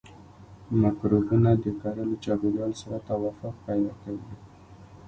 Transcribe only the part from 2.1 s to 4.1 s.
چاپیریال سره توافق پیدا